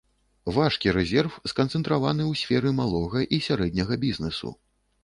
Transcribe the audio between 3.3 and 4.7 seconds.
і сярэдняга бізнэсу.